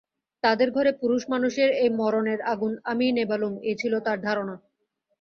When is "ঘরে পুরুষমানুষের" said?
0.71-1.69